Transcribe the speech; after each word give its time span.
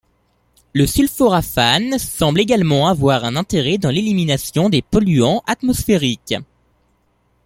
Le 0.73 0.87
sulforaphane 0.87 1.99
semble 1.99 2.39
également 2.39 2.87
avoir 2.87 3.23
un 3.23 3.35
intérêt 3.35 3.77
dans 3.77 3.91
l'élimination 3.91 4.67
des 4.67 4.81
polluants 4.81 5.43
atmosphériques. 5.45 6.33